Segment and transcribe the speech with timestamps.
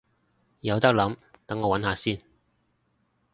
[0.61, 1.15] 有得諗，
[1.45, 2.23] 等我搵下先